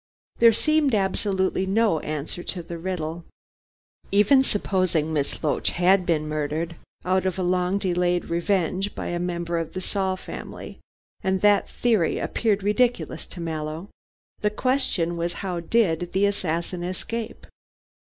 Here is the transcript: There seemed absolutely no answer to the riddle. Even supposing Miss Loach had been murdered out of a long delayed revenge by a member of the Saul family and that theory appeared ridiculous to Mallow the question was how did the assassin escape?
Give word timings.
There 0.39 0.51
seemed 0.51 0.95
absolutely 0.95 1.67
no 1.67 1.99
answer 1.99 2.41
to 2.41 2.63
the 2.63 2.79
riddle. 2.79 3.23
Even 4.11 4.41
supposing 4.41 5.13
Miss 5.13 5.43
Loach 5.43 5.69
had 5.69 6.07
been 6.07 6.27
murdered 6.27 6.75
out 7.05 7.27
of 7.27 7.37
a 7.37 7.43
long 7.43 7.77
delayed 7.77 8.25
revenge 8.25 8.95
by 8.95 9.09
a 9.09 9.19
member 9.19 9.59
of 9.59 9.73
the 9.73 9.79
Saul 9.79 10.17
family 10.17 10.79
and 11.23 11.41
that 11.41 11.69
theory 11.69 12.17
appeared 12.17 12.63
ridiculous 12.63 13.27
to 13.27 13.39
Mallow 13.39 13.89
the 14.39 14.49
question 14.49 15.17
was 15.17 15.33
how 15.45 15.59
did 15.59 16.13
the 16.13 16.25
assassin 16.25 16.83
escape? 16.83 17.45